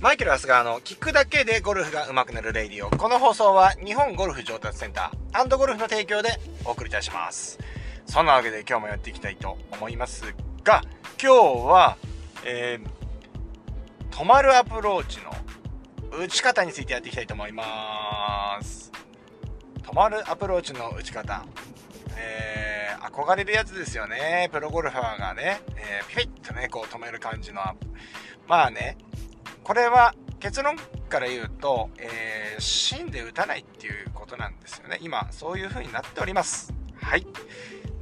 [0.00, 2.88] マイケル・アスガーの聞くだけでゴルフが上手くなる radio。
[2.88, 6.30] この放送は日本ゴルフ上達センターゴルフの提供で
[6.64, 7.58] お送りいたします。
[8.06, 10.34] そんなわけで今日もやっていきたいと思います
[10.64, 10.80] が、
[11.22, 11.36] 今日
[11.68, 11.98] は、
[12.46, 15.34] えー、止まるアプローチの
[16.18, 18.90] 打ち方についてやっていきたいと思います。
[19.82, 21.44] 止まるアプローチの打ち方。
[22.16, 24.48] えー、憧れるやつですよね。
[24.50, 27.60] プロゴルファーがね、えー、ピピッとね、こう止める感じの。
[28.48, 28.96] まあね、
[29.64, 30.76] これは結論
[31.08, 34.98] から言うと、えー、芯で打たないっていうことなんですよね。
[35.02, 36.72] 今、そういう風になっております。
[37.00, 37.26] はい。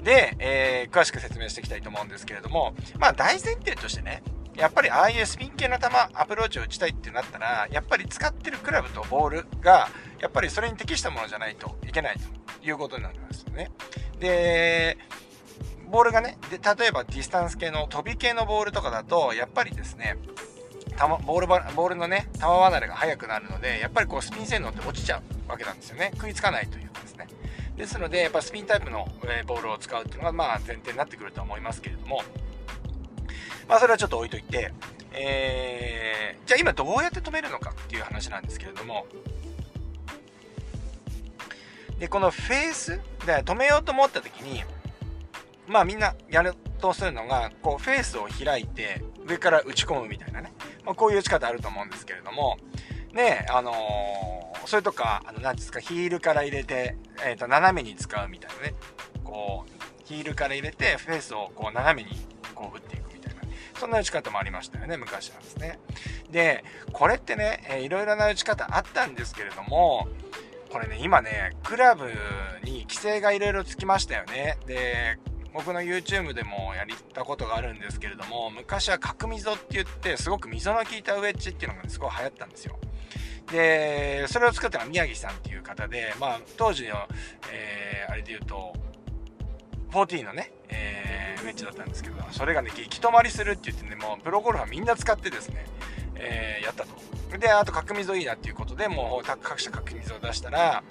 [0.03, 4.23] で、えー、詳しく説明していきたいと思うんですけれども、まあ大前提としてね、
[4.55, 9.89] やっぱりああいうスピン系の球、アプローチを打ちたいってなったら、やっぱり使ってるクラブとボールが、
[10.21, 13.71] やっぱりそれに適したものじゃないといけないということになりますよね。
[14.19, 14.99] で、
[15.89, 20.17] ボールがね、で、例えばディスタンス系の飛び系のボールとかだと、やっぱりですね、
[21.07, 26.11] ボールボールのね、球離れが速くなるので、やっぱりこうスピン性能って落ちちゃうわけなんですよね。
[26.15, 27.29] 食いつかないというかですね。
[27.77, 32.23] ですので、やっぱスピンタイプの、えボールを使うっていうのが、まあ前提になってくると思いますけれども、
[33.69, 34.73] まあそれはちょっと置いといて、
[35.13, 39.07] えー、じゃあ今どうやって止めるのかっていう話なんですけれども、
[41.99, 44.65] で、このフェースで止めようと思った時に、
[45.69, 50.53] まあみんなやるとするのが、こうフェースを開いて上から打ち込むみたいなね。
[50.89, 52.57] まあ、こういう打ち方あると思うんですけれども、
[53.13, 58.75] ねあのー、それとか、あの、何ですか、ヒールから入れて、えっ、ー、と、斜めに使うみたいなね。
[59.23, 62.17] こう、ヒールから入れて、フェースをこう、斜めに
[62.55, 63.43] こう、打っていくみたいな。
[63.79, 65.79] そんな打ち方もありましたよね、昔はですね。
[66.31, 70.09] で、これってね、えー、いろいろな打ち方あったんですけれども、
[70.71, 72.07] これね、今ね、クラブ
[72.65, 74.57] に規制がいろいろつきましたよね。
[74.67, 75.19] で、
[75.53, 82.79] 僕の YouTube でもやったことがあるんですけれども昔は角溝って言ってすごく溝の効いたウェッジっていうのがねすごい流行ったんですよ。
[83.51, 86.97] でそれを作ったのは宮城さんっていう方で、まあ、当時の、
[87.51, 88.75] えー、あれで言うと
[89.91, 95.65] 14のね、えー、ウェッジだったんですけどそれがね激止まりするって言ってねもうプロゴルファーみんな使ってですね、
[96.15, 97.39] えー、やったと。
[97.39, 100.83] であと角溝いいなっていうことでもう各社角溝を出したら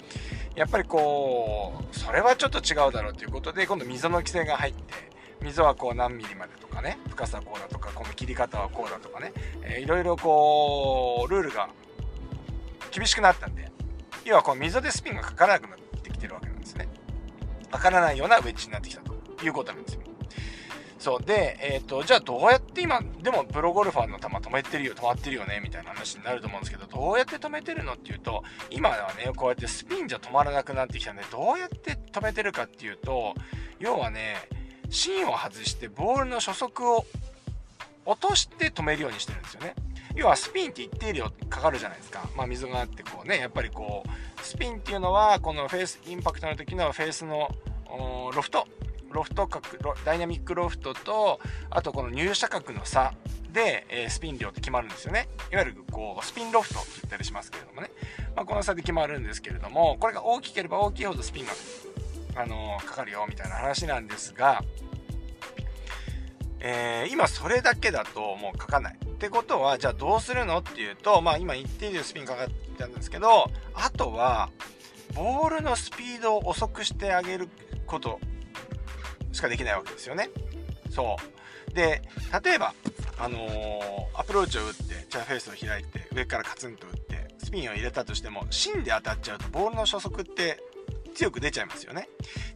[0.58, 4.94] やっぱりこう、それはちょっと違うだろうということで、今度溝の規制が入って、
[5.40, 9.32] 溝はこう何ミリまでとかね、深さはこうだとか、この切り方はこうだとかね、
[9.62, 11.68] えー、いろいろこう、ルールが
[12.90, 13.70] 厳しくなったんで、
[14.24, 16.88] 要はこう溝でスピンがかからなくなってきてるわけなんですね。
[17.70, 19.14] かからないようなウェッジになってきたと
[19.44, 20.00] いうことなんですよ。
[20.98, 21.22] そう。
[21.22, 33.34] で、えっ、ー、と、じゃあどうやって今、でもプロゴルファーの球止めてるよ、止まってるよね、みたいな話になると思うんですけど、どうやって止めてるのっていうと、今はね、こうやってスピンじゃ止まらなくなってきたんで、どうやって止めてるかっていうと、
[33.78, 34.36] 要はね、
[34.90, 37.06] 芯を外してボールの初速を
[38.04, 39.74] 落として止めるようにしてるんですよね。
[40.16, 42.28] 要はスピンって一定量かかるじゃないですか。
[42.34, 47.48] まあ溝があってこうね、やっぱりこう、スピンっていうのは、このフェース、インパクトの時のフェースの
[48.34, 48.66] ロフト
[49.10, 49.66] ロフト角
[50.04, 53.14] ダイナミックロフトとあとこの入射角の差
[53.52, 55.28] で、え、スピン量って決まるんですよね。
[55.50, 57.90] いわゆるこうスピンロフトって言ったりしますけれどもね、
[58.36, 61.52] まあ、この差で決まるんですけれどもこれが大きければ大きいほどスピンが、
[62.36, 64.62] あの、かかるよみたいな話なんですが、
[66.60, 68.98] えー、今それだけだともう書かない。
[69.18, 74.48] ってことはじゃあどうするのっていうとまあ今一定量スピンかかってるんですけどあとは
[75.14, 77.48] ボールのスピードを遅くしてあげる
[77.86, 78.20] こと。
[79.38, 80.30] しかできないわけですよね。
[80.90, 81.16] そ
[81.70, 81.74] う。
[81.74, 82.02] で、
[82.44, 82.74] 例えば、
[83.18, 90.60] あのー、アプローチを打って、チャーフェースを開いて、上からカツンと打って、スピンを入れたとしても、芯で当たっちゃうと、ボールの初速って
[91.14, 92.08] 強く出ちゃいますよね。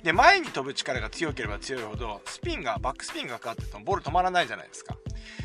[0.03, 4.97] で、前に飛ぶ力が強ければ強いほど、スピンが、バックスピンがかかってても、ボール止まらないじゃないですか。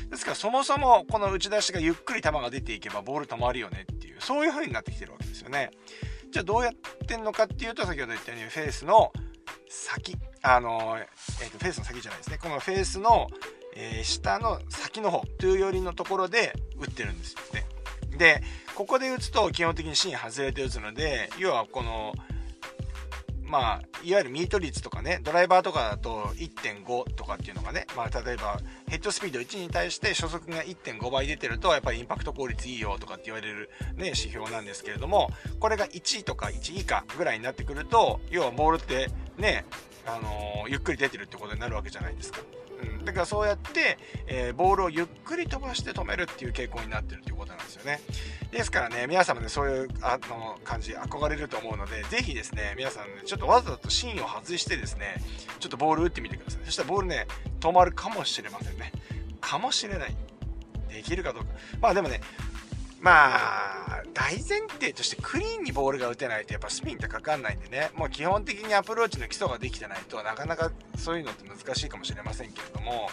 [0.10, 5.70] ですから、そもそも、この打ち出しがゆっくり球が出ていけば、ボール止まるよねっていう、そういう風になってきてるわけですよね。
[6.32, 6.74] じゃあ、どうやっ
[7.06, 9.12] てんのかっていうと、先ほど言ったように、フェースの
[9.70, 10.98] 先、あの、
[11.42, 12.38] えーと、フェースの先じゃないですね。
[12.38, 13.28] このフェースの、
[13.76, 17.66] えー、下の先の方、トゥー寄りのところで打ってるんですよね。
[18.18, 18.42] で、
[18.76, 22.14] ここで打つと基本的に芯外れて打つので、要はこの、
[23.44, 28.60] まあ、いわゆるミート率とかね、ドライバーとかだと1.5とかっていうのがね、まあ、例えば
[28.90, 35.30] ヘッドスピード1に対して初速が1.5倍出てると、やっぱりインパクト効率いいよとかって言われるね、指標なんですけれども、
[35.60, 39.66] これが1とか1以下ぐらいになってくると、要はボールってね、
[40.06, 42.40] あの、ゆっくり出てるってことになるわけじゃないですか。
[42.82, 43.98] うん、だからそうやって、
[44.28, 48.00] えー、ボールをゆっくり飛ばして止めるっていう傾向になってるっていうことなんですよね。
[48.52, 55.22] ですからね、皆様ね、そういうあの感じ、憧れると思うので、ぜひですね、皆さんね、ちょっとわざと芯を外してですね、
[55.60, 56.66] ちょっとボール打ってみてください。
[56.66, 57.28] そしたらボールね、
[57.60, 58.92] 止まるかもしれませんね。
[59.42, 60.16] かもしれない。
[60.90, 61.50] できるかどうか。
[61.82, 62.22] まあでもね、
[63.00, 73.10] まあ、大前提としてクリーンにボールが打てないとやっぱスピンってかかんないんでね、もう基本的にアプローチの基礎ができてないとなかなかそういうのって難しいかもしれませんけれども、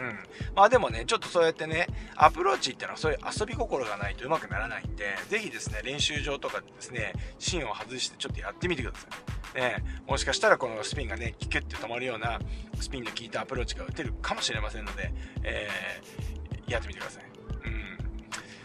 [0.00, 0.18] うん。
[0.54, 1.86] まあでもね、ちょっとそうやってね、
[2.16, 9.06] アプローチっていうのはそういう遊び心がないとうまくならないんで、ぜひですね、練習場とかでですね、芯を外してちょっとやってみてくださ
[9.54, 9.60] い。
[9.60, 12.38] ね、もしかしたらこのスピンがね、キュッて止まるような
[12.80, 15.12] スピンの効いたアプローチが打てるかもしれませんので、
[15.42, 17.37] えー、やってみてください。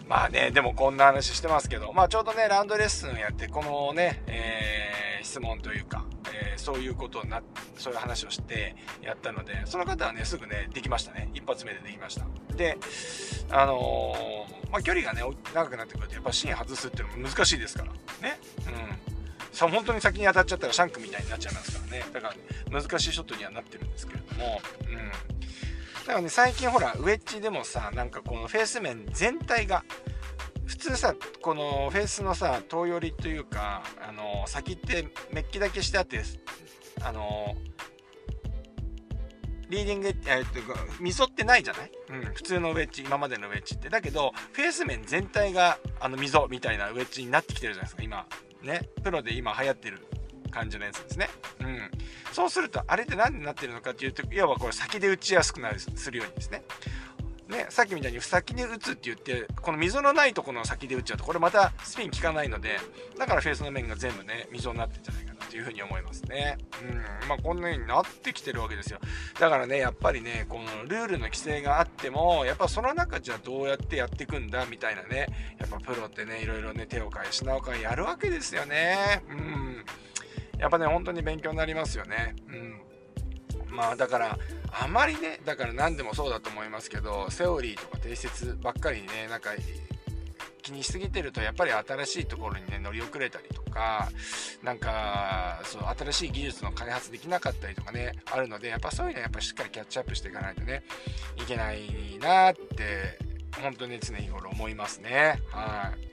[0.08, 7.42] まあね、でもこんな話してますけど、まあちょうどね、ランドレッスンやって、このね、えー、質問というか、えー、そういうことにな
[7.78, 11.30] そういう話をしてやったのでその方はねすぐねできましたね。
[11.34, 12.26] 一発目でできました。
[12.56, 12.78] で
[13.50, 15.24] あのー、まあ、距離がね
[15.54, 17.92] 長くなってくるとやっぱ芯外すっていうのも難しいですから。
[17.92, 18.40] ね。
[18.68, 19.14] うん。
[19.52, 22.06] さ本当に先に当たっちゃったらシャンクみたいになっちゃいますからね。
[22.12, 22.34] だか
[22.72, 24.60] ら、難しいショットにはなってるんですけれども。
[26.04, 29.84] だからね最近ほらウェッジでもさなんかこのフェース面全体が
[30.66, 36.22] 普通さこのフェースのさ遠寄りというかあの先ってメッキだけしてあって
[37.02, 37.56] あの
[39.70, 40.60] リーディング、えー、と
[41.02, 43.90] 溝ってないじゃない、うん、普通のウェッジ今までのウェッジって。
[43.90, 48.28] だけどフェース面全体があの溝みたいなウェッジになってきてるじゃないですか今。
[48.62, 48.88] ね？
[49.04, 50.06] プロで今流行ってる
[50.54, 51.30] 感じのやつですね。
[51.60, 51.80] うん。
[52.32, 56.64] そうすると、あれって何になってるのかっていうと、いわばこれ先で打ちやすくなる、するようにですね。
[57.54, 62.80] ね、さっきみたいに先に打つって言ってこの溝のないところの先で打っちゃうとこれまたスピン効かないので
[63.18, 69.00] だからフェースの面が全部ね溝になってるんじゃないかなというふうに思いますねうんまあこんな風になってきてるわけですよ
[69.40, 75.28] だからねやっぱりねこのルールの規制があってもやっぱその中じゃどうやってやっていくんだみたいなね
[75.60, 79.86] やっぱプロってねいろいろね手を変え品を変えやるわけですよねうん
[80.64, 82.38] やっぱね本当に勉強になりますよね。
[82.48, 82.80] うん。
[83.70, 84.38] まあだから
[84.72, 89.50] あまりねだから何でもそうだと思いますけどセオリーとか定説ばっかりにねなんか
[90.62, 94.10] 気にしすぎてるとやっぱり新しいところにね乗り遅れたりとか
[94.64, 100.84] なんかそう新しい技術の開発できなかったりとかねあるのでやっぱそういうのはやっぱしっかりキャッチアップしていかないとね
[101.36, 103.20] いけないなって
[103.62, 105.42] 本当に常日頃思いますね。
[105.52, 106.13] はい。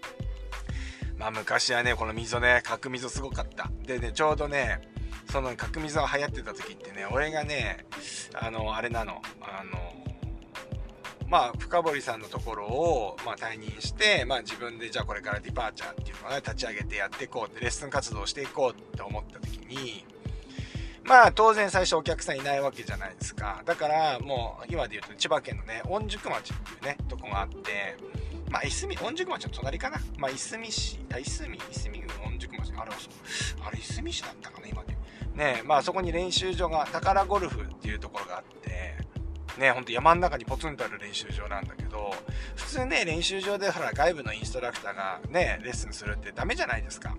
[1.21, 3.71] まあ昔はねこの溝ね角溝すごかった。
[3.87, 4.81] でねちょうどね
[5.31, 7.85] その角溝が流行ってた時ってね俺がね
[8.35, 9.21] あのあれなの。
[9.43, 10.01] あの
[11.29, 20.05] まあ深堀さんのところを、まあ、退任して、まあ、自分でじゃあこれからディパーチャーっていうのをね立ち上げてやっていこうってレッスン活動していこうって思った時に
[21.05, 23.63] まあ当然最初お客さんいないわけじゃないですか。
[23.65, 27.97] だからもう今で言うと千葉県のね御宿町っていうねとこがあって
[28.51, 29.99] まあ、いすみ、御宿町の隣かな。
[30.19, 32.73] まあ、いすみ市、あ、いすみ、いすみ郡御宿町。
[32.77, 33.13] あれはそう。
[33.67, 35.01] あれ、いすみ市だったかな、今で。
[35.41, 38.71] ねまあそこに練習場が宝ゴルフっていうところがあって
[39.59, 42.15] ねほんと山の中にポツンとある練習場なんだけど
[42.57, 47.17] 普通ね練習場でほら外部のインストラクターがねレッスンするってダメじゃないですか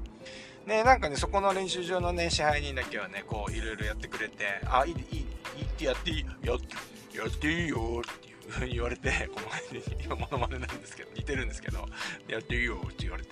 [0.66, 5.26] ねなんかねそこの練習場のね支配人だけはねこういろいろやってくれてあいいいい
[5.58, 8.31] いいってやっていいややっていいよって
[8.72, 11.88] 言われてこの前に今モノマネなんですけど似てるんですけど
[12.28, 13.30] やっていいよって言われて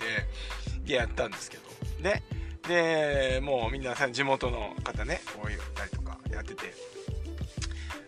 [0.84, 1.62] でやったんですけど。
[2.00, 2.22] ね。
[2.68, 6.74] でもうみんなさ地元の方ねこう言ったりとかやってて。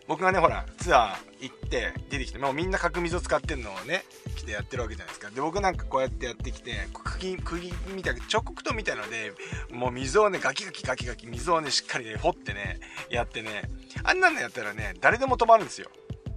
[0.08, 4.04] 僕がねほらツアー行って出てきてもうみんな角水を使ってるのをね
[4.36, 5.30] 来てやってるわけじゃないですか。
[5.30, 9.32] で僕なんかこうやってやってきて釘釘みたいな彫刻刀みたいので
[9.70, 13.70] もう水をねガキガキガキガキ水をねしっかりね掘ってねやってね。
[14.04, 15.88] あんなのやったらね誰でも止まるんですよ。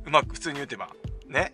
[0.06, 0.90] うまく普通に打てば。
[1.28, 1.52] ね。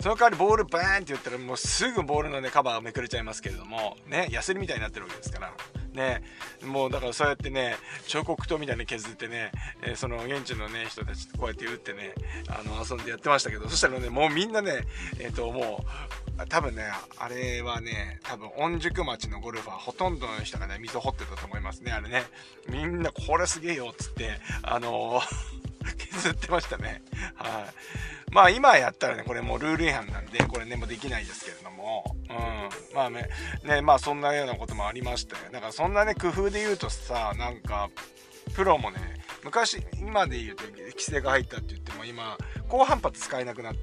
[0.00, 3.96] その代わりボールバーンって言ったらもうすぐボールのねカバーがめくれちゃいますけれども。
[4.08, 4.28] ね。
[4.30, 5.52] ヤスリみたいになってるわけですから。
[5.94, 6.22] ね。
[6.64, 7.76] もうだからそうやってね
[8.08, 12.14] 彫刻刀みたいに削ってね、え、その現地のね人たちとこうやって打ってね
[12.48, 13.68] あの遊んでやってましたけど。
[13.68, 14.86] そしたらねもうみんなね
[15.20, 15.84] えっ、ー、とも
[16.38, 22.24] う多分ねあれはね多分御宿町のゴルファーほとんどの人がね水を掘ってたと思いますねあれね。
[22.68, 24.30] みんなこれすげえよっつって
[24.62, 25.20] あの
[26.12, 27.02] 削ってましたね
[27.34, 32.96] はいまあ今やったらね、これもうルール違反なんで、これね、もうできないですけれども、うん。
[32.96, 33.28] まあね、
[33.62, 35.52] ね、まあそんなようなこともありましたよ。
[35.52, 37.90] だからそんなね、工夫で言うとさ、なんか、
[38.54, 38.98] プロもね、
[39.44, 43.80] 昔、今で言うと規制が入ったって言っても今、高反発使えなくなって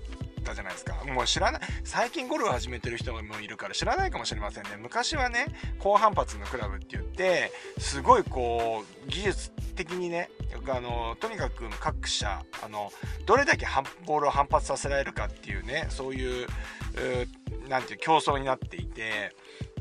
[0.50, 1.04] たじゃないですか。
[1.06, 4.72] もう知らない、最近ゴルフ始めてる人もいるから知らないかもしれませんね。
[4.80, 5.46] 昔はね、
[5.80, 10.30] 高反発のクラブって言って、すごいこう、技術的にね、
[10.68, 12.92] あのとにかく各社あの
[13.26, 13.66] どれだけ
[14.06, 16.48] ボールを反発させられるかっていうねそういう
[17.68, 19.36] 何ていう競争になっていて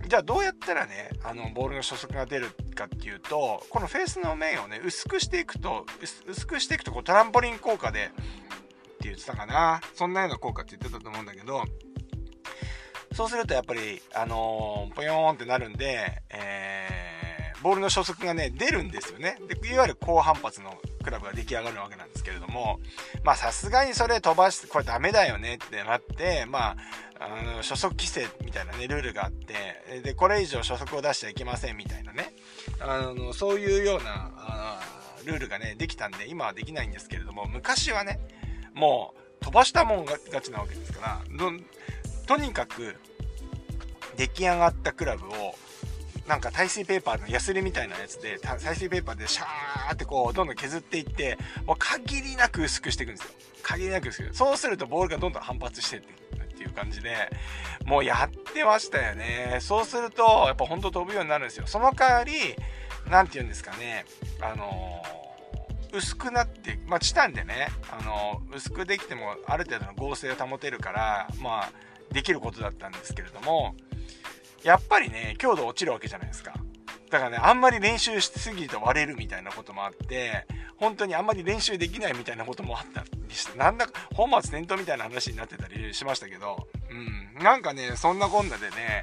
[0.07, 5.85] じゃあどうやったらねあのボールの初速が出るかっていうとこのフェースの面をね薄くしていくと
[6.27, 8.11] 薄くしていくとこうトランポリン効果で
[8.99, 9.81] って言ってたかな。
[9.95, 11.63] そんなような効果って言ってたと思うんだけど。
[13.15, 19.39] そうするとやっぱり、あのー、ポヨーンってなるんで、えー、ボールの初速がね、出るんですよね。
[19.49, 22.81] で、いわゆる高反発のクラブが出来上がるわけなんですけれども、
[23.25, 26.77] まあさすがにそれ飛ばして、これダメだよねってなって、まあ、
[27.21, 32.35] あの、初速規制みたいなね、ルールがあって、で、これ以上初速を出しちゃいけませんみたいなね、
[32.81, 34.81] あの、そういうような、
[35.25, 38.21] ルールがね、できたんで、今はできないんですけれども、昔はね、
[38.79, 41.21] もう飛ばしたもん勝ちなわけですから、
[42.27, 42.97] とにかく
[44.17, 45.55] 出来上がったクラブを
[46.27, 53.31] なんか耐水ペーパーのヤスリみたいなやつで耐水ペーパーでシャーってこうどんどん削っていってもう限りなく薄くしていくんですよ。
[53.63, 54.35] 限りなく薄く。
[54.35, 57.31] そうするとボールがどんどん反発してってっていう感じで
[57.87, 59.59] もうやってましたよね。
[59.61, 61.67] そうするとやっぱほんと飛ぶようになるんですよ。
[61.67, 62.33] その代わり
[63.09, 64.05] 何て言うんですかね
[64.43, 65.28] あのー、
[65.93, 71.73] 薄くなって、まあ、チタンでね、あの、薄くできてもある程度の合成を保てるから、まあ、
[72.13, 73.75] できることだったんですけれども、
[74.63, 76.55] やっぱりね、強度落ちるわけじゃないですか。
[77.11, 89.03] だからね、あんまり練習しすぎると割れるみたいなこともあって、本当にあんまり練習できないみたいなこともあったりして、なんだか本末転倒みたいな話になってたりしましたけど、うん、なんかね、そんなこんなでね、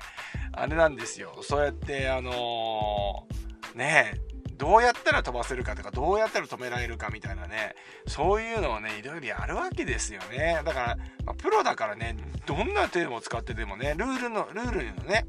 [0.54, 1.38] あれなんですよ。
[1.42, 4.14] そうやって、あのー、ね、
[4.58, 7.76] どうやったら飛ばせるかとか、どうやったら止められるかみたいなね、
[8.08, 10.62] そういうのをね、いろいろやるわけですよね。
[10.64, 15.26] だから、まあ、プロだからね、どんなテーマを使ってでもね、ルールの、ルールのね、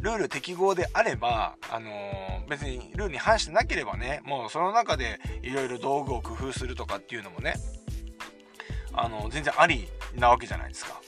[0.00, 7.54] ルール適合であれば、あのー、別にルールに反してなければね、もうその中でいろいろ道具を工夫するとかっていうのもね、
[8.92, 11.00] あの、全然ありなわけじゃないですか。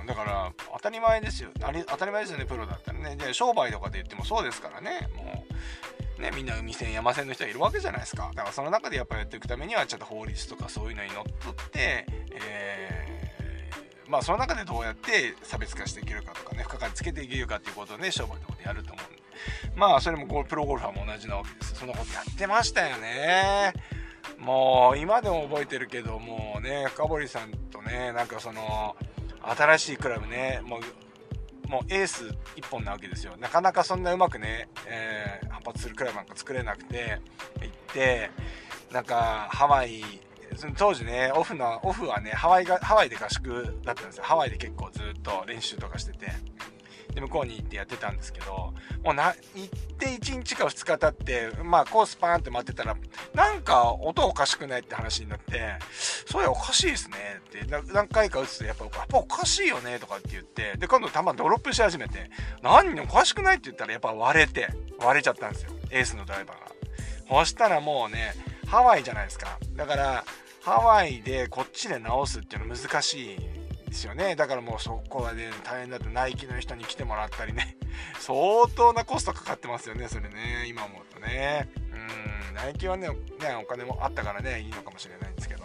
[0.00, 0.06] うん。
[0.06, 1.50] だから、当たり前ですよ。
[1.62, 3.16] あり当たり前ですよね、プロだったらね。
[3.16, 5.08] で、商売とかで言ってもそうですからね。
[5.16, 8.30] もう、ね、みんな海線、山線の人はいるわけじゃないですか。
[8.34, 19.22] だからその中でやっぱやっていくためには、ちょっと法律とかそういうのにのっとって、えー、まあその中でどうやって差別化していけるかとかね、付加価値つけていけるかっていうことをね、商売とかでやると思うんで。
[19.74, 21.74] まあそれもこうプロゴルファーも同じなわけです。
[21.74, 23.72] そんなことやってましたよね。
[24.38, 28.96] もう今でも覚えてるけどもうね深堀さんとねなんかその
[29.40, 32.24] 新しいクラブねもうもうエース
[32.56, 35.40] 1本なわけですよなかなかそんなうまくね、え
[35.78, 37.18] するクラブなんか作れなくて
[37.60, 38.30] 行って
[38.92, 40.02] なんかハワイ
[40.56, 44.24] その当時ねオフのオフはねハワイがハワイで合宿だったんですよ。
[44.24, 46.30] ハワイで結構ずっと練習とかしてて。
[47.14, 48.72] で向こうに行ってやってたんですけど
[49.04, 52.96] もうな行って1日か2日経ってまあコースパーンって待ってたら
[53.34, 55.60] なんか音おかしくないって話になって
[56.26, 57.16] そうやおかしいですね
[57.48, 62.30] って何回か打つとやっぱやっぱおかしいよねとかって言ってで今度球ドロップし始めて
[62.62, 66.72] 何におかしくないって言ったらやっぱ割れて割れちゃったんですよエースのドライバーが。
[67.28, 68.34] そしたらもうね
[68.66, 69.58] ハワイじゃないですか。
[69.74, 70.24] だから
[70.62, 73.36] ハワイでこっちで直すっていうの難しい。
[73.92, 74.34] ですよね。
[74.36, 77.76] だからもうそこはね大変だってナイキの人に来てもらったりね。
[78.18, 80.64] 相当なコストかかってますよねそれね。
[80.66, 81.68] 今思うとね。
[81.92, 82.54] うん。
[82.54, 83.14] ナイキはねお
[83.66, 85.62] 金もあったからねいいのかもしれないんですけど。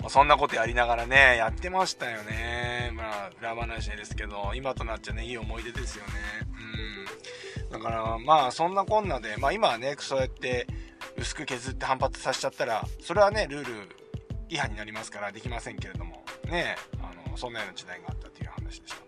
[0.00, 2.90] まあそんなことやりながらねやってましたよね。
[2.92, 6.12] まあ裏話ですけど今となっちゃねいい思い出ですよね。
[7.60, 7.70] うん。
[7.70, 10.66] だからまあそんなこんなでまあ今はねそうやって
[11.16, 13.88] 薄く削って反発させちゃったらそれはねルール
[14.48, 16.26] 違反になりますからできませんけれども。
[16.46, 16.76] ね。
[17.36, 19.06] あのそんなような時代があったという話でした。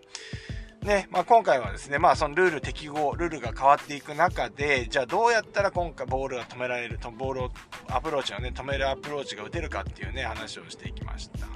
[0.85, 7.51] ねまあ、今回はですね、まあ、そのルール適合、ルールが変わっていく中で、じゃあどうやったら今回ボールが止められる、ボールを、
[7.89, 11.47] アプローチをね、止めるアプローチが打てるかっていうね、話をしていきました。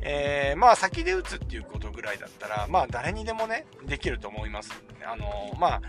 [0.00, 4.72] えー、まあ先で打つっていうことぐらいだったら、まあ誰にでもね、できると思います。
[5.04, 5.82] あのまあ、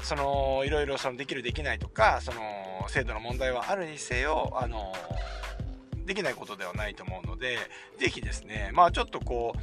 [0.00, 4.94] その、いろいろそのできるできないとか、その、制度の問題はあるにせよ、あの
[6.06, 7.58] できないことではないと思うので、
[7.98, 9.58] 是非ですね、まあちょっとこう、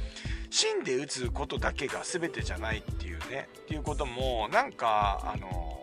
[0.50, 5.82] 芯で打つことだけが全てじゃないっていうね、っていうことも、なんか、あの、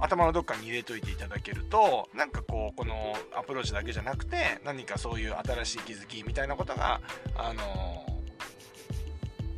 [0.00, 7.00] 頭のどっかに入れといていただけると、なんかこう、このアプローチだけじゃなくて、何かそういう新しい気づきみたいなことが、
[7.36, 8.06] あの、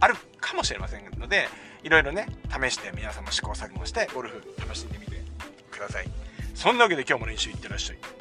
[0.00, 1.48] あるかもしれませんので、
[1.82, 5.22] いろいろね、試して皆さんも試行錯誤して、ゴルフ楽しんでみて
[5.70, 6.08] ください。
[6.54, 8.19] そんなわけで今日も練習いってらっしゃい。